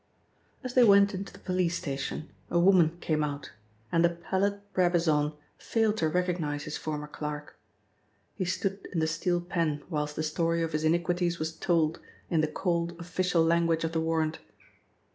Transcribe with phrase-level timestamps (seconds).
[0.63, 3.51] As they went into the police station, a woman came out,
[3.91, 7.55] and the pallid Brabazon failed to recognise his former clerk.
[8.33, 11.99] He stood in the steel pen whilst the story of his iniquities was told
[12.31, 14.39] in the cold, official language of the warrant.